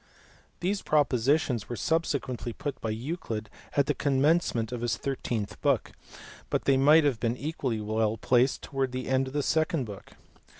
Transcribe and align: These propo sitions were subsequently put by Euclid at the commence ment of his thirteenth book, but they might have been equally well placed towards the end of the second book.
These 0.61 0.81
propo 0.81 1.09
sitions 1.19 1.69
were 1.69 1.75
subsequently 1.75 2.53
put 2.53 2.81
by 2.81 2.89
Euclid 2.89 3.51
at 3.77 3.85
the 3.85 3.93
commence 3.93 4.55
ment 4.55 4.71
of 4.71 4.81
his 4.81 4.97
thirteenth 4.97 5.61
book, 5.61 5.91
but 6.49 6.65
they 6.65 6.75
might 6.75 7.03
have 7.03 7.19
been 7.19 7.37
equally 7.37 7.81
well 7.81 8.17
placed 8.17 8.63
towards 8.63 8.93
the 8.93 9.07
end 9.07 9.27
of 9.27 9.33
the 9.33 9.43
second 9.43 9.85
book. 9.85 10.13